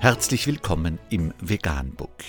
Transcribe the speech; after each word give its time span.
Herzlich 0.00 0.46
willkommen 0.46 1.00
im 1.10 1.34
Veganbook. 1.40 2.22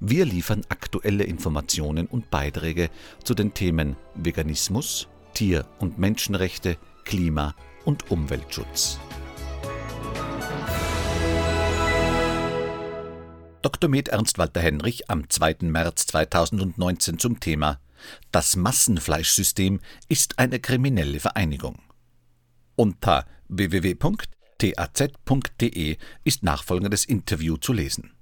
Wir 0.00 0.24
liefern 0.24 0.62
aktuelle 0.68 1.22
Informationen 1.22 2.08
und 2.08 2.28
Beiträge 2.28 2.90
zu 3.22 3.34
den 3.34 3.54
Themen 3.54 3.94
Veganismus, 4.16 5.06
Tier- 5.32 5.64
und 5.78 6.00
Menschenrechte, 6.00 6.76
Klima- 7.04 7.54
und 7.84 8.10
Umweltschutz. 8.10 8.98
Dr. 13.62 13.88
Med 13.88 14.08
Ernst 14.08 14.38
Walter 14.38 14.60
Henrich 14.60 15.08
am 15.08 15.30
2. 15.30 15.58
März 15.60 16.08
2019 16.08 17.20
zum 17.20 17.38
Thema 17.38 17.78
Das 18.32 18.56
Massenfleischsystem 18.56 19.78
ist 20.08 20.40
eine 20.40 20.58
kriminelle 20.58 21.20
Vereinigung. 21.20 21.78
Unter 22.74 23.24
www.taz.de 24.60 25.96
ist 26.24 26.42
nachfolgendes 26.42 27.04
Interview 27.04 27.56
zu 27.56 27.72
lesen. 27.72 28.12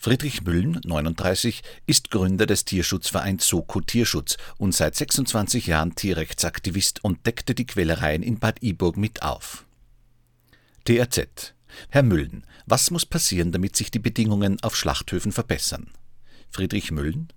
Friedrich 0.00 0.42
Müllen, 0.42 0.80
39, 0.84 1.62
ist 1.86 2.12
Gründer 2.12 2.46
des 2.46 2.64
Tierschutzvereins 2.64 3.48
Soko 3.48 3.80
Tierschutz 3.80 4.36
und 4.56 4.72
seit 4.72 4.94
26 4.94 5.66
Jahren 5.66 5.96
Tierrechtsaktivist 5.96 7.02
und 7.02 7.26
deckte 7.26 7.54
die 7.56 7.66
Quälereien 7.66 8.22
in 8.22 8.38
Bad 8.38 8.62
Iburg 8.62 8.96
mit 8.96 9.22
auf. 9.22 9.66
TRZ 10.84 11.54
Herr 11.90 12.02
Müllen, 12.02 12.46
was 12.66 12.90
muss 12.90 13.04
passieren, 13.04 13.52
damit 13.52 13.76
sich 13.76 13.90
die 13.90 13.98
Bedingungen 13.98 14.58
auf 14.62 14.76
Schlachthöfen 14.76 15.32
verbessern? 15.32 15.90
Friedrich 16.50 16.92
Müllen 16.92 17.28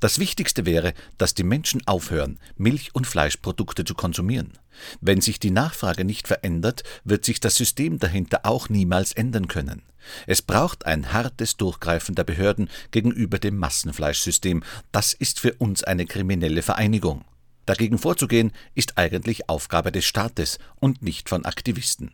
das 0.00 0.18
Wichtigste 0.18 0.66
wäre, 0.66 0.94
dass 1.16 1.34
die 1.34 1.44
Menschen 1.44 1.86
aufhören, 1.86 2.38
Milch- 2.56 2.94
und 2.94 3.06
Fleischprodukte 3.06 3.84
zu 3.84 3.94
konsumieren. 3.94 4.52
Wenn 5.00 5.20
sich 5.20 5.40
die 5.40 5.50
Nachfrage 5.50 6.04
nicht 6.04 6.28
verändert, 6.28 6.82
wird 7.04 7.24
sich 7.24 7.40
das 7.40 7.56
System 7.56 7.98
dahinter 7.98 8.40
auch 8.44 8.68
niemals 8.68 9.12
ändern 9.12 9.48
können. 9.48 9.82
Es 10.26 10.42
braucht 10.42 10.86
ein 10.86 11.12
hartes 11.12 11.56
Durchgreifen 11.56 12.14
der 12.14 12.24
Behörden 12.24 12.70
gegenüber 12.90 13.38
dem 13.38 13.58
Massenfleischsystem. 13.58 14.62
Das 14.92 15.12
ist 15.12 15.40
für 15.40 15.54
uns 15.54 15.84
eine 15.84 16.06
kriminelle 16.06 16.62
Vereinigung. 16.62 17.24
Dagegen 17.66 17.98
vorzugehen, 17.98 18.52
ist 18.74 18.96
eigentlich 18.96 19.48
Aufgabe 19.48 19.92
des 19.92 20.06
Staates 20.06 20.58
und 20.76 21.02
nicht 21.02 21.28
von 21.28 21.44
Aktivisten. 21.44 22.12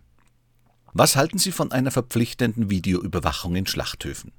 Was 0.92 1.16
halten 1.16 1.38
Sie 1.38 1.52
von 1.52 1.70
einer 1.70 1.90
verpflichtenden 1.90 2.70
Videoüberwachung 2.70 3.54
in 3.54 3.66
Schlachthöfen? 3.66 4.32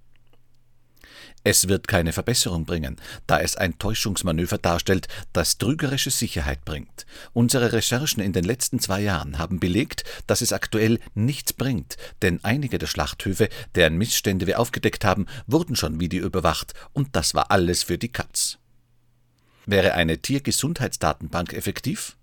Es 1.43 1.67
wird 1.67 1.87
keine 1.87 2.13
Verbesserung 2.13 2.65
bringen, 2.65 2.97
da 3.27 3.39
es 3.39 3.55
ein 3.55 3.77
Täuschungsmanöver 3.77 4.57
darstellt, 4.57 5.07
das 5.33 5.57
trügerische 5.57 6.11
Sicherheit 6.11 6.65
bringt. 6.65 7.05
Unsere 7.33 7.73
Recherchen 7.73 8.21
in 8.21 8.33
den 8.33 8.43
letzten 8.43 8.79
zwei 8.79 9.01
Jahren 9.01 9.37
haben 9.37 9.59
belegt, 9.59 10.03
dass 10.27 10.41
es 10.41 10.53
aktuell 10.53 10.99
nichts 11.13 11.53
bringt, 11.53 11.97
denn 12.21 12.39
einige 12.43 12.77
der 12.77 12.87
Schlachthöfe, 12.87 13.49
deren 13.75 13.97
Missstände 13.97 14.47
wir 14.47 14.59
aufgedeckt 14.59 15.05
haben, 15.05 15.27
wurden 15.47 15.75
schon 15.75 15.99
videoüberwacht 15.99 16.73
und 16.93 17.15
das 17.15 17.33
war 17.33 17.51
alles 17.51 17.83
für 17.83 17.97
die 17.97 18.11
Katz. 18.11 18.57
Wäre 19.65 19.93
eine 19.93 20.19
Tiergesundheitsdatenbank 20.19 21.53
effektiv? 21.53 22.17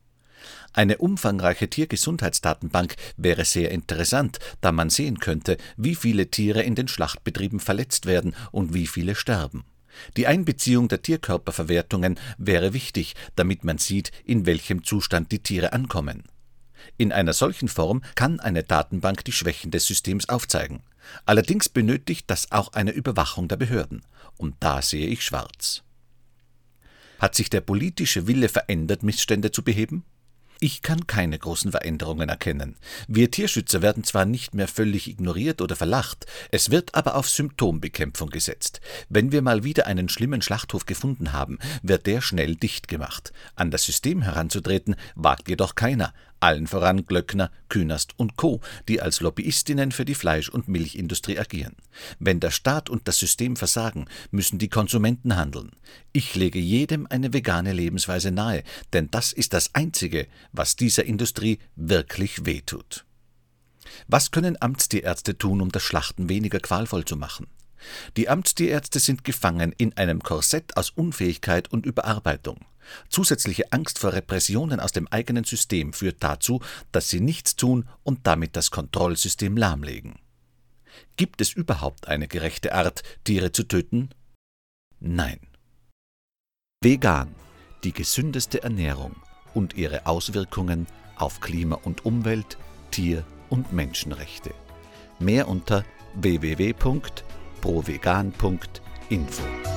Eine 0.72 0.98
umfangreiche 0.98 1.68
Tiergesundheitsdatenbank 1.68 2.96
wäre 3.16 3.44
sehr 3.44 3.70
interessant, 3.70 4.38
da 4.60 4.72
man 4.72 4.90
sehen 4.90 5.18
könnte, 5.18 5.56
wie 5.76 5.94
viele 5.94 6.30
Tiere 6.30 6.62
in 6.62 6.74
den 6.74 6.88
Schlachtbetrieben 6.88 7.60
verletzt 7.60 8.06
werden 8.06 8.34
und 8.50 8.74
wie 8.74 8.86
viele 8.86 9.14
sterben. 9.14 9.64
Die 10.16 10.26
Einbeziehung 10.26 10.88
der 10.88 11.02
Tierkörperverwertungen 11.02 12.18
wäre 12.38 12.72
wichtig, 12.72 13.14
damit 13.36 13.64
man 13.64 13.78
sieht, 13.78 14.10
in 14.24 14.46
welchem 14.46 14.84
Zustand 14.84 15.32
die 15.32 15.42
Tiere 15.42 15.72
ankommen. 15.72 16.24
In 16.96 17.12
einer 17.12 17.32
solchen 17.32 17.68
Form 17.68 18.02
kann 18.14 18.40
eine 18.40 18.62
Datenbank 18.62 19.24
die 19.24 19.32
Schwächen 19.32 19.70
des 19.70 19.86
Systems 19.86 20.28
aufzeigen. 20.28 20.82
Allerdings 21.26 21.68
benötigt 21.68 22.24
das 22.28 22.50
auch 22.52 22.72
eine 22.72 22.92
Überwachung 22.92 23.48
der 23.48 23.56
Behörden. 23.56 24.02
Und 24.36 24.56
da 24.60 24.82
sehe 24.82 25.06
ich 25.06 25.22
schwarz. 25.22 25.82
Hat 27.18 27.34
sich 27.34 27.50
der 27.50 27.60
politische 27.60 28.26
Wille 28.26 28.48
verändert, 28.48 29.02
Missstände 29.02 29.52
zu 29.52 29.62
beheben? 29.62 30.04
Ich 30.64 30.80
kann 30.80 31.08
keine 31.08 31.40
großen 31.40 31.72
Veränderungen 31.72 32.28
erkennen. 32.28 32.76
Wir 33.08 33.32
Tierschützer 33.32 33.82
werden 33.82 34.04
zwar 34.04 34.26
nicht 34.26 34.54
mehr 34.54 34.68
völlig 34.68 35.08
ignoriert 35.08 35.60
oder 35.60 35.74
verlacht, 35.74 36.24
es 36.52 36.70
wird 36.70 36.94
aber 36.94 37.16
auf 37.16 37.28
Symptombekämpfung 37.28 38.30
gesetzt. 38.30 38.80
Wenn 39.08 39.32
wir 39.32 39.42
mal 39.42 39.64
wieder 39.64 39.88
einen 39.88 40.08
schlimmen 40.08 40.40
Schlachthof 40.40 40.86
gefunden 40.86 41.32
haben, 41.32 41.58
wird 41.82 42.06
der 42.06 42.20
schnell 42.20 42.54
dicht 42.54 42.86
gemacht. 42.86 43.32
An 43.56 43.72
das 43.72 43.82
System 43.82 44.22
heranzutreten 44.22 44.94
wagt 45.16 45.48
jedoch 45.48 45.74
keiner, 45.74 46.14
allen 46.42 46.66
voran 46.66 47.06
Glöckner, 47.06 47.50
Künast 47.68 48.12
und 48.18 48.36
Co., 48.36 48.60
die 48.88 49.00
als 49.00 49.20
Lobbyistinnen 49.20 49.92
für 49.92 50.04
die 50.04 50.14
Fleisch- 50.14 50.48
und 50.48 50.68
Milchindustrie 50.68 51.38
agieren. 51.38 51.76
Wenn 52.18 52.40
der 52.40 52.50
Staat 52.50 52.90
und 52.90 53.06
das 53.08 53.18
System 53.18 53.56
versagen, 53.56 54.06
müssen 54.30 54.58
die 54.58 54.68
Konsumenten 54.68 55.36
handeln. 55.36 55.70
Ich 56.12 56.34
lege 56.34 56.58
jedem 56.58 57.06
eine 57.08 57.32
vegane 57.32 57.72
Lebensweise 57.72 58.30
nahe, 58.30 58.64
denn 58.92 59.08
das 59.10 59.32
ist 59.32 59.52
das 59.54 59.74
Einzige, 59.74 60.26
was 60.52 60.76
dieser 60.76 61.04
Industrie 61.04 61.58
wirklich 61.76 62.44
wehtut. 62.44 63.04
Was 64.08 64.30
können 64.30 64.60
Amtstierärzte 64.60 65.38
tun, 65.38 65.60
um 65.60 65.70
das 65.70 65.82
Schlachten 65.82 66.28
weniger 66.28 66.60
qualvoll 66.60 67.04
zu 67.04 67.16
machen? 67.16 67.46
Die 68.16 68.28
Amtstierärzte 68.28 69.00
sind 69.00 69.24
gefangen 69.24 69.72
in 69.76 69.96
einem 69.96 70.22
Korsett 70.22 70.76
aus 70.76 70.90
Unfähigkeit 70.90 71.70
und 71.70 71.86
Überarbeitung. 71.86 72.58
Zusätzliche 73.08 73.72
Angst 73.72 73.98
vor 73.98 74.12
Repressionen 74.12 74.80
aus 74.80 74.92
dem 74.92 75.08
eigenen 75.08 75.44
System 75.44 75.92
führt 75.92 76.16
dazu, 76.20 76.60
dass 76.90 77.08
sie 77.08 77.20
nichts 77.20 77.56
tun 77.56 77.88
und 78.02 78.26
damit 78.26 78.56
das 78.56 78.70
Kontrollsystem 78.70 79.56
lahmlegen. 79.56 80.16
Gibt 81.16 81.40
es 81.40 81.52
überhaupt 81.52 82.08
eine 82.08 82.28
gerechte 82.28 82.74
Art, 82.74 83.02
Tiere 83.24 83.52
zu 83.52 83.64
töten? 83.64 84.10
Nein. 85.00 85.40
Vegan, 86.82 87.34
die 87.84 87.92
gesündeste 87.92 88.62
Ernährung 88.62 89.16
und 89.54 89.74
ihre 89.74 90.06
Auswirkungen 90.06 90.86
auf 91.16 91.40
Klima 91.40 91.76
und 91.76 92.04
Umwelt, 92.04 92.58
Tier- 92.90 93.24
und 93.50 93.72
Menschenrechte. 93.72 94.54
Mehr 95.18 95.48
unter 95.48 95.84
www.provegan.info. 97.62 99.71